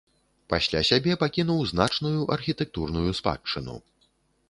Пасля 0.53 0.81
сябе 0.89 1.13
пакінуў 1.25 1.61
значную 1.73 2.19
архітэктурную 2.39 3.11
спадчыну. 3.23 3.83